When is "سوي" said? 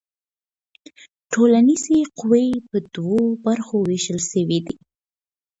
4.31-4.59